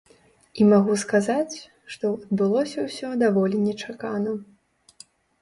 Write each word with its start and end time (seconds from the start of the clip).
І 0.63 0.65
магу 0.69 0.95
сказаць, 1.01 1.55
што 1.97 2.05
адбылося 2.15 2.87
ўсё 2.87 3.13
даволі 3.25 3.61
нечакана. 3.69 4.35